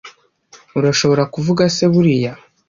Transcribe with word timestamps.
urashobora 0.77 1.23
kuvuga 1.33 1.63
se 1.75 1.85
buriya 1.93 2.31